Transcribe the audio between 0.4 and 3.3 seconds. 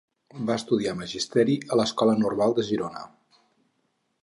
Va estudiar magisteri a l'Escola Normal de Girona.